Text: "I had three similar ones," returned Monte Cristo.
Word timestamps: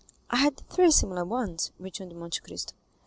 "I 0.31 0.37
had 0.37 0.57
three 0.67 0.89
similar 0.89 1.23
ones," 1.23 1.71
returned 1.77 2.15
Monte 2.15 2.39
Cristo. 2.41 2.73